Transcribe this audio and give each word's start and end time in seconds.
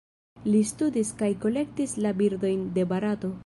Li 0.45 0.61
studis 0.69 1.11
kaj 1.21 1.29
kolektis 1.45 1.95
la 2.07 2.17
birdojn 2.23 2.67
de 2.79 2.91
Barato. 2.95 3.35